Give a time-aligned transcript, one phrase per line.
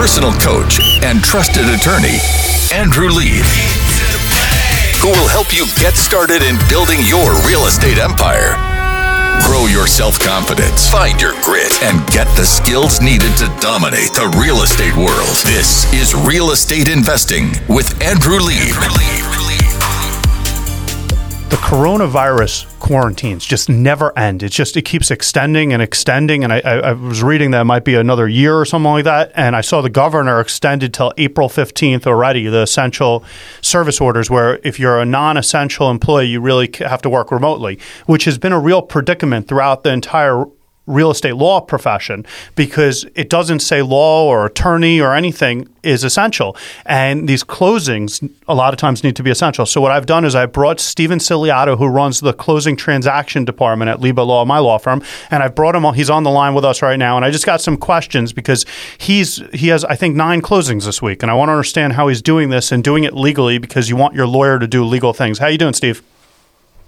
[0.00, 2.16] personal coach and trusted attorney,
[2.72, 3.44] Andrew Lieb,
[4.96, 8.56] who will help you get started in building your real estate empire.
[9.44, 14.32] Grow your self confidence, find your grit, and get the skills needed to dominate the
[14.40, 15.36] real estate world.
[15.44, 19.19] This is Real Estate Investing with Andrew Lieb.
[21.70, 24.42] Coronavirus quarantines just never end.
[24.42, 26.42] It just it keeps extending and extending.
[26.42, 29.04] And I, I, I was reading that it might be another year or something like
[29.04, 29.30] that.
[29.36, 33.22] And I saw the governor extended till April fifteenth already the essential
[33.60, 38.24] service orders, where if you're a non-essential employee, you really have to work remotely, which
[38.24, 40.46] has been a real predicament throughout the entire
[40.90, 42.26] real estate law profession
[42.56, 46.56] because it doesn't say law or attorney or anything is essential.
[46.84, 49.66] And these closings a lot of times need to be essential.
[49.66, 53.88] So what I've done is I've brought Steven Siliato, who runs the closing transaction department
[53.88, 56.54] at Lieb at Law, my law firm, and I've brought him he's on the line
[56.54, 57.16] with us right now.
[57.16, 58.66] And I just got some questions because
[58.98, 61.22] he's he has I think nine closings this week.
[61.22, 63.96] And I want to understand how he's doing this and doing it legally because you
[63.96, 65.38] want your lawyer to do legal things.
[65.38, 66.02] How you doing, Steve?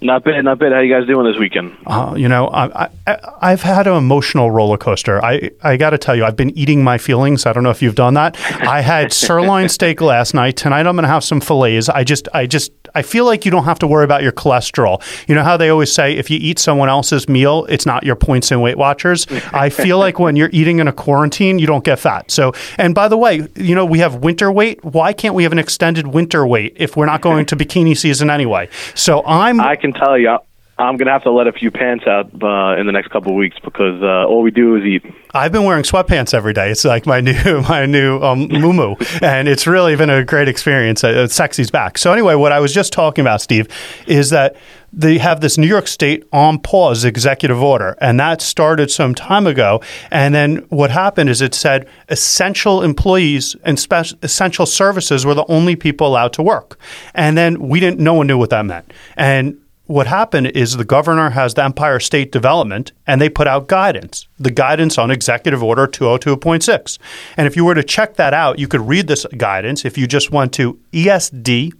[0.02, 0.72] Not bad, not bad.
[0.72, 1.76] How you guys doing this weekend?
[1.86, 5.24] Uh, you know, I, I, have had an emotional roller coaster.
[5.24, 7.46] I, I got to tell you, I've been eating my feelings.
[7.46, 8.36] I don't know if you've done that.
[8.66, 10.56] I had sirloin steak last night.
[10.56, 11.88] Tonight I'm going to have some fillets.
[11.88, 15.00] I just, I just, I feel like you don't have to worry about your cholesterol.
[15.28, 18.16] You know how they always say if you eat someone else's meal, it's not your
[18.16, 19.26] points in Weight Watchers.
[19.52, 22.30] I feel like when you're eating in a quarantine, you don't get fat.
[22.30, 24.84] So, and by the way, you know we have winter weight.
[24.84, 28.30] Why can't we have an extended winter weight if we're not going to bikini season
[28.30, 28.68] anyway?
[28.94, 29.60] So I'm.
[29.60, 30.38] I can tell you,
[30.78, 33.36] I'm gonna have to let a few pants out uh, in the next couple of
[33.36, 35.04] weeks because uh, all we do is eat.
[35.34, 36.70] I've been wearing sweatpants every day.
[36.70, 41.04] It's like my new my new um, muumuu, and it's really been a great experience.
[41.04, 41.98] Uh, sexy's back.
[41.98, 43.68] So anyway, what I was just talking about, Steve,
[44.06, 44.56] is that
[44.94, 49.46] they have this New York State on pause executive order, and that started some time
[49.46, 49.82] ago.
[50.10, 55.46] And then what happened is it said essential employees and spe- essential services were the
[55.48, 56.78] only people allowed to work,
[57.14, 58.00] and then we didn't.
[58.00, 59.58] No one knew what that meant, and
[59.92, 64.26] what happened is the governor has the Empire State Development and they put out guidance,
[64.38, 66.98] the guidance on Executive Order 202.6.
[67.36, 70.06] And if you were to check that out, you could read this guidance if you
[70.06, 71.72] just went to esd.ny.gov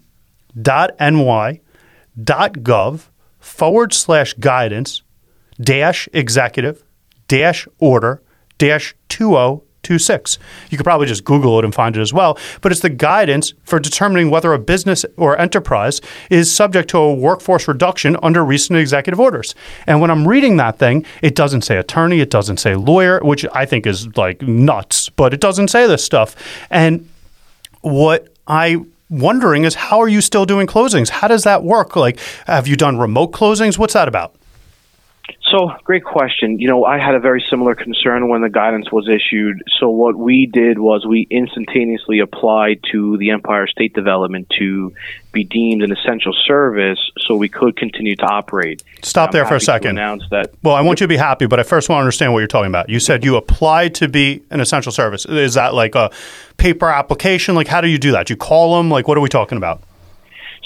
[3.41, 5.03] forward slash guidance
[5.59, 6.85] dash executive
[7.29, 8.23] dash order
[8.59, 10.39] dash 20 26.
[10.71, 12.39] You could probably just Google it and find it as well.
[12.61, 16.01] But it's the guidance for determining whether a business or enterprise
[16.31, 19.55] is subject to a workforce reduction under recent executive orders.
[19.87, 23.45] And when I'm reading that thing, it doesn't say attorney, it doesn't say lawyer, which
[23.53, 26.37] I think is like nuts, but it doesn't say this stuff.
[26.71, 27.09] And
[27.81, 31.11] what I wondering is how are you still doing closings?
[31.11, 31.97] How does that work?
[31.97, 33.77] Like have you done remote closings?
[33.77, 34.35] What's that about?
[35.53, 36.59] So, great question.
[36.59, 39.63] You know, I had a very similar concern when the guidance was issued.
[39.79, 44.95] So, what we did was we instantaneously applied to the Empire State Development to
[45.31, 48.83] be deemed an essential service so we could continue to operate.
[49.03, 49.99] Stop I'm there for a second.
[49.99, 50.55] Announce that.
[50.63, 52.49] Well, I want you to be happy, but I first want to understand what you're
[52.49, 52.89] talking about.
[52.89, 55.27] You said you applied to be an essential service.
[55.27, 56.11] Is that like a
[56.57, 57.55] paper application?
[57.55, 58.29] Like, how do you do that?
[58.29, 58.91] Do you call them?
[58.91, 59.83] Like, what are we talking about?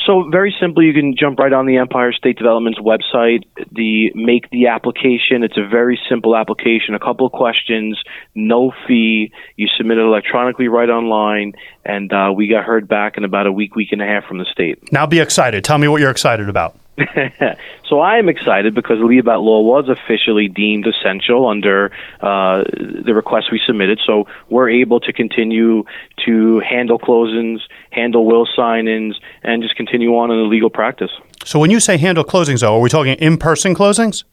[0.06, 3.43] So very simply, you can jump right on the Empire State Development's website.
[3.72, 5.43] The make the application.
[5.43, 6.94] It's a very simple application.
[6.94, 8.00] A couple of questions,
[8.34, 9.33] no fee.
[9.56, 13.53] You submit it electronically right online, and uh, we got heard back in about a
[13.53, 14.93] week, week and a half from the state.
[14.93, 15.65] Now be excited.
[15.65, 16.78] Tell me what you're excited about.
[17.89, 22.65] so I am excited because the Lieb at Law was officially deemed essential under uh,
[23.05, 24.01] the request we submitted.
[24.07, 25.84] So we're able to continue
[26.25, 27.59] to handle closings,
[27.91, 31.11] handle will sign-ins, and just continue on in the legal practice.
[31.45, 34.25] So when you say handle closings, though, are we talking in-person closings?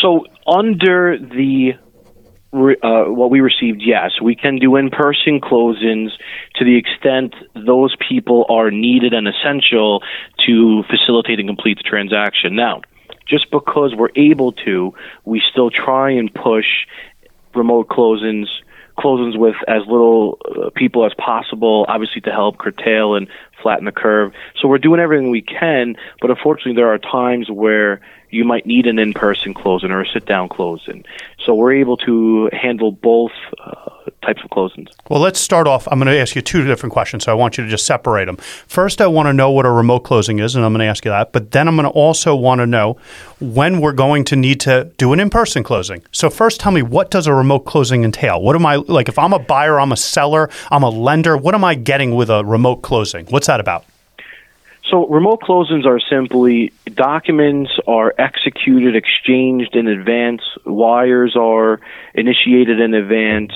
[0.00, 1.72] So under the
[2.52, 6.10] uh, what we received, yes, we can do in-person closings
[6.56, 10.02] to the extent those people are needed and essential
[10.46, 12.54] to facilitate and complete the transaction.
[12.56, 12.82] Now,
[13.28, 16.66] just because we're able to, we still try and push
[17.54, 18.46] remote closings
[18.98, 23.28] closings with as little uh, people as possible, obviously to help curtail and
[23.62, 24.32] flatten the curve.
[24.60, 28.00] So we're doing everything we can, but unfortunately there are times where
[28.30, 31.04] you might need an in-person closing or a sit-down closing.
[31.44, 33.32] So we're able to handle both
[33.62, 33.90] uh,
[34.26, 34.88] types of closings.
[35.08, 35.86] Well, let's start off.
[35.88, 38.26] I'm going to ask you two different questions, so I want you to just separate
[38.26, 38.36] them.
[38.36, 41.04] First, I want to know what a remote closing is, and I'm going to ask
[41.04, 41.32] you that.
[41.32, 42.98] But then I'm going to also want to know
[43.40, 46.02] when we're going to need to do an in-person closing.
[46.10, 48.42] So first, tell me what does a remote closing entail?
[48.42, 49.08] What am I like?
[49.08, 51.36] If I'm a buyer, I'm a seller, I'm a lender.
[51.36, 53.26] What am I getting with a remote closing?
[53.26, 53.84] What's that about?
[54.96, 61.80] So remote closings are simply documents are executed, exchanged in advance, wires are
[62.14, 63.52] initiated in advance,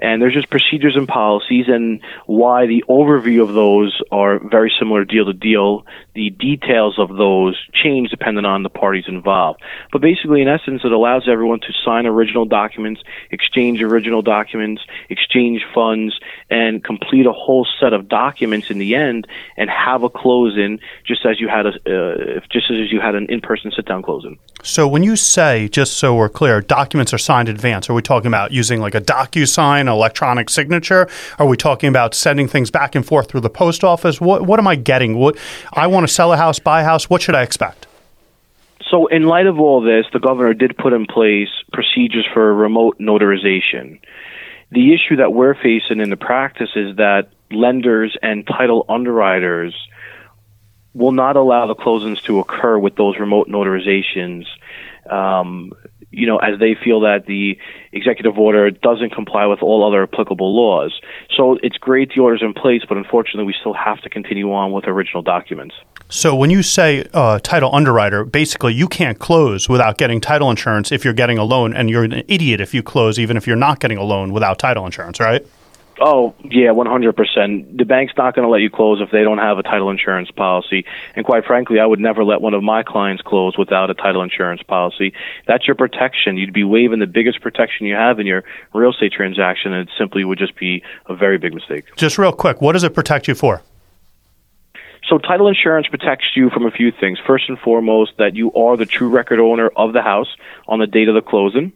[0.00, 5.04] And there's just procedures and policies, and why the overview of those are very similar
[5.04, 5.84] deal to deal.
[6.14, 9.60] The details of those change depending on the parties involved.
[9.90, 15.62] But basically, in essence, it allows everyone to sign original documents, exchange original documents, exchange
[15.74, 16.18] funds,
[16.48, 19.26] and complete a whole set of documents in the end,
[19.56, 23.26] and have a closing just as you had a uh, just as you had an
[23.28, 24.38] in-person sit-down closing.
[24.62, 28.02] So when you say, just so we're clear, documents are signed in advance, are we
[28.02, 31.08] talking about using like a DocuSign, electronic signature?
[31.38, 34.20] Are we talking about sending things back and forth through the post office?
[34.20, 35.16] What what am I getting?
[35.16, 35.36] What
[35.72, 37.08] I want to sell a house, buy a house.
[37.08, 37.86] What should I expect?
[38.90, 42.98] So, in light of all this, the governor did put in place procedures for remote
[42.98, 44.00] notarization.
[44.70, 49.74] The issue that we're facing in the practice is that lenders and title underwriters
[50.98, 54.44] will not allow the closings to occur with those remote notarizations.
[55.08, 55.72] Um,
[56.10, 57.58] you know, as they feel that the
[57.92, 60.98] executive order doesn't comply with all other applicable laws.
[61.36, 64.72] So it's great the order's in place, but unfortunately, we still have to continue on
[64.72, 65.74] with original documents.
[66.08, 70.90] So when you say uh, title underwriter, basically you can't close without getting title insurance
[70.90, 73.56] if you're getting a loan, and you're an idiot if you close even if you're
[73.56, 75.46] not getting a loan without title insurance, right?
[76.00, 77.76] Oh yeah, one hundred percent.
[77.76, 80.30] The bank's not going to let you close if they don't have a title insurance
[80.30, 80.84] policy.
[81.16, 84.22] And quite frankly, I would never let one of my clients close without a title
[84.22, 85.12] insurance policy.
[85.46, 86.36] That's your protection.
[86.36, 89.94] You'd be waiving the biggest protection you have in your real estate transaction, and it
[89.98, 91.84] simply would just be a very big mistake.
[91.96, 93.62] Just real quick, what does it protect you for?
[95.08, 97.18] So, title insurance protects you from a few things.
[97.26, 100.28] First and foremost, that you are the true record owner of the house
[100.66, 101.72] on the date of the closing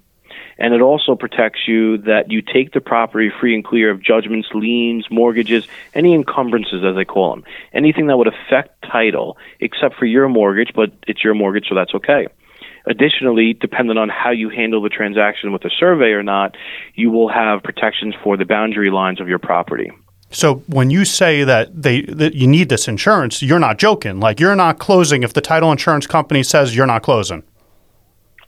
[0.58, 4.48] and it also protects you that you take the property free and clear of judgments,
[4.54, 10.06] liens, mortgages, any encumbrances as they call them, anything that would affect title, except for
[10.06, 12.26] your mortgage, but it's your mortgage, so that's okay.
[12.86, 16.56] Additionally, depending on how you handle the transaction with the survey or not,
[16.94, 19.90] you will have protections for the boundary lines of your property.
[20.32, 24.18] So when you say that they that you need this insurance, you're not joking.
[24.18, 27.42] Like you're not closing if the title insurance company says you're not closing.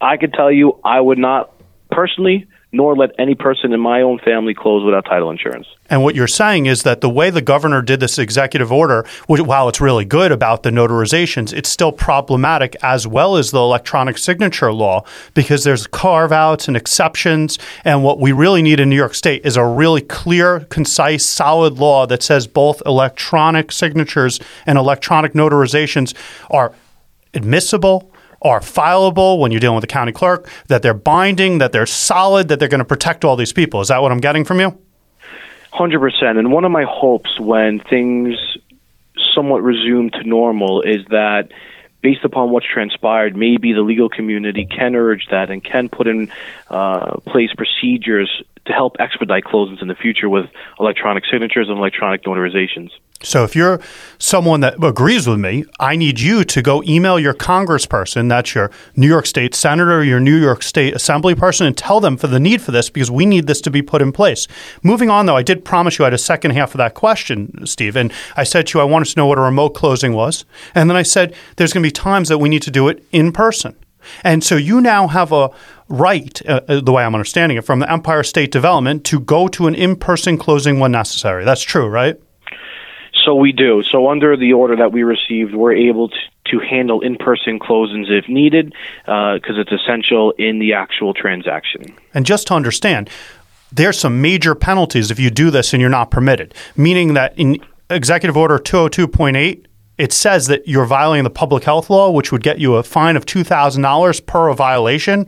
[0.01, 1.54] I could tell you I would not
[1.95, 5.67] personally, nor let any person in my own family close without title insurance.
[5.89, 9.69] And what you're saying is that the way the governor did this executive order, while
[9.69, 14.73] it's really good about the notarizations, it's still problematic as well as the electronic signature
[14.73, 15.05] law
[15.35, 17.61] because there's carve outs and exceptions.
[17.85, 21.75] And what we really need in New York State is a really clear, concise, solid
[21.75, 26.13] law that says both electronic signatures and electronic notarizations
[26.51, 26.73] are
[27.35, 28.11] admissible
[28.45, 32.49] are fileable when you're dealing with the county clerk, that they're binding, that they're solid,
[32.49, 33.81] that they're going to protect all these people.
[33.81, 34.79] Is that what I'm getting from you?
[35.73, 36.39] 100%.
[36.39, 38.37] And one of my hopes when things
[39.35, 41.49] somewhat resume to normal is that
[42.01, 46.31] based upon what's transpired, maybe the legal community can urge that and can put in
[46.69, 50.47] uh, place procedures to help expedite closings in the future with
[50.81, 52.91] electronic signatures and electronic notarizations.
[53.23, 53.81] So if you're
[54.19, 58.71] someone that agrees with me, I need you to go email your congressperson, that's your
[58.97, 62.41] New York State senator, your New York State assembly person, and tell them for the
[62.41, 64.47] need for this because we need this to be put in place.
[64.83, 67.67] Moving on, though, I did promise you I had a second half of that question,
[67.67, 67.97] Steve.
[67.97, 70.45] And I said to you, I wanted to know what a remote closing was.
[70.75, 73.05] And then I said, there's going to be times that we need to do it
[73.11, 73.75] in person.
[74.23, 75.51] And so you now have a
[75.89, 79.49] right, uh, uh, the way I'm understanding it, from the Empire State Development to go
[79.49, 81.45] to an in person closing when necessary.
[81.45, 82.21] That's true, right?
[83.25, 83.83] So we do.
[83.83, 88.29] So under the order that we received, we're able to, to handle in-person closings if
[88.29, 91.97] needed because uh, it's essential in the actual transaction.
[92.13, 93.09] And just to understand,
[93.73, 96.55] there's some major penalties if you do this and you're not permitted.
[96.77, 99.65] Meaning that in Executive Order 202.8,
[99.97, 103.17] it says that you're violating the public health law, which would get you a fine
[103.17, 105.27] of $2,000 per violation.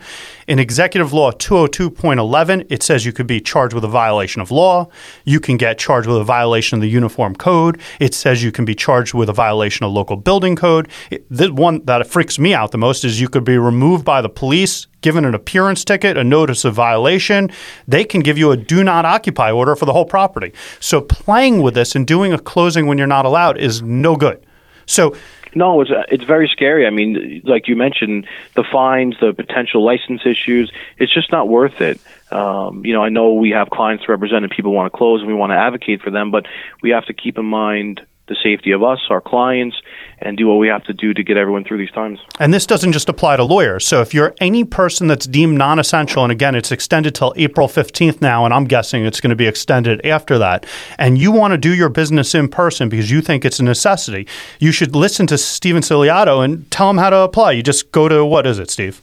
[0.48, 4.88] In Executive Law 202.11, it says you could be charged with a violation of law.
[5.24, 7.80] You can get charged with a violation of the Uniform Code.
[8.00, 10.88] It says you can be charged with a violation of local building code.
[11.10, 14.20] It, the one that freaks me out the most is you could be removed by
[14.20, 17.50] the police, given an appearance ticket, a notice of violation.
[17.86, 20.52] They can give you a do not occupy order for the whole property.
[20.80, 24.44] So playing with this and doing a closing when you're not allowed is no good.
[24.86, 25.16] So
[25.54, 26.86] no, it's it's very scary.
[26.86, 30.70] I mean, like you mentioned, the fines, the potential license issues.
[30.98, 31.98] It's just not worth it.
[32.30, 35.20] Um, you know, I know we have clients to represent and people want to close
[35.20, 36.46] and we want to advocate for them, but
[36.82, 39.76] we have to keep in mind the safety of us, our clients,
[40.18, 42.18] and do what we have to do to get everyone through these times.
[42.40, 43.86] And this doesn't just apply to lawyers.
[43.86, 47.68] So if you're any person that's deemed non essential, and again, it's extended till April
[47.68, 50.66] 15th now, and I'm guessing it's going to be extended after that,
[50.98, 54.26] and you want to do your business in person because you think it's a necessity,
[54.58, 57.52] you should listen to Steven Siliato and tell him how to apply.
[57.52, 59.02] You just go to what is it, Steve?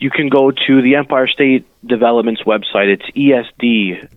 [0.00, 2.88] you can go to the Empire State Development's website.
[2.88, 4.10] It's esd.ny.gov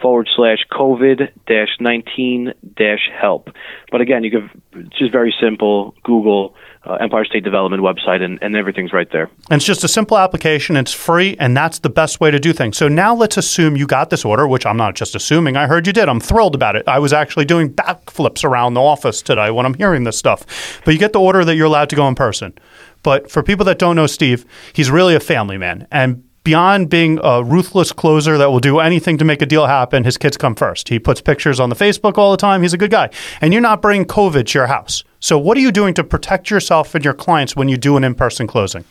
[0.00, 3.50] forward slash COVID dash 19 dash help.
[3.90, 5.94] But again, you can it's just very simple.
[6.04, 9.30] Google uh, Empire State Development website, and, and everything's right there.
[9.50, 10.76] And it's just a simple application.
[10.76, 12.76] It's free, and that's the best way to do things.
[12.76, 15.56] So now let's assume you got this order, which I'm not just assuming.
[15.56, 16.08] I heard you did.
[16.08, 16.86] I'm thrilled about it.
[16.86, 20.80] I was actually doing backflips around the office today when I'm hearing this stuff.
[20.84, 22.54] But you get the order that you're allowed to go in person.
[23.02, 25.86] But for people that don't know Steve, he's really a family man.
[25.90, 30.04] And beyond being a ruthless closer that will do anything to make a deal happen,
[30.04, 30.88] his kids come first.
[30.88, 32.62] He puts pictures on the Facebook all the time.
[32.62, 33.10] He's a good guy.
[33.40, 35.02] And you're not bringing COVID to your house.
[35.18, 38.04] So, what are you doing to protect yourself and your clients when you do an
[38.04, 38.84] in person closing?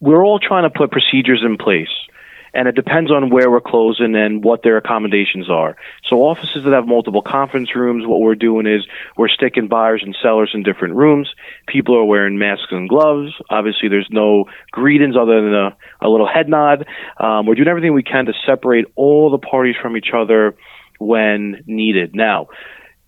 [0.00, 1.88] We're all trying to put procedures in place
[2.54, 5.76] and it depends on where we're closing and what their accommodations are.
[6.04, 8.86] So offices that have multiple conference rooms, what we're doing is
[9.16, 11.32] we're sticking buyers and sellers in different rooms.
[11.66, 13.32] People are wearing masks and gloves.
[13.50, 16.86] Obviously, there's no greetings other than a, a little head nod.
[17.18, 20.56] Um, we're doing everything we can to separate all the parties from each other
[20.98, 22.14] when needed.
[22.14, 22.48] Now,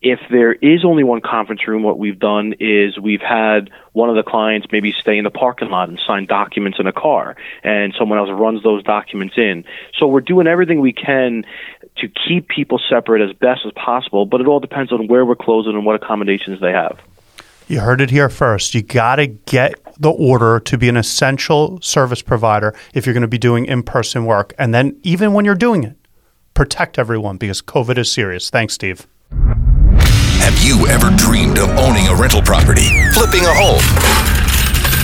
[0.03, 4.17] if there is only one conference room, what we've done is we've had one of
[4.17, 7.95] the clients maybe stay in the parking lot and sign documents in a car, and
[7.99, 9.65] someone else runs those documents in.
[9.99, 11.45] So we're doing everything we can
[11.99, 15.37] to keep people separate as best as possible, but it all depends on where we're
[15.37, 16.99] closing and what accommodations they have.
[17.69, 18.75] You heard it here first.
[18.75, 23.21] You got to get the order to be an essential service provider if you're going
[23.21, 24.55] to be doing in person work.
[24.59, 25.97] And then, even when you're doing it,
[26.55, 28.51] protect everyone because COVID is serious.
[28.51, 29.07] Thanks, Steve.
[30.51, 33.87] Have you ever dreamed of owning a rental property, flipping a home,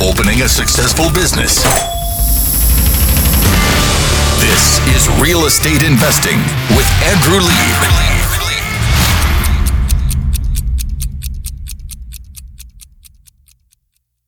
[0.03, 1.63] opening a successful business?
[4.43, 6.39] This is Real Estate Investing
[6.75, 8.16] with Andrew Lieb.